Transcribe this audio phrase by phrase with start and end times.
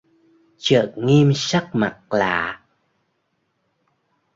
[0.57, 2.65] Chợt nghiêm sắc mặt lạ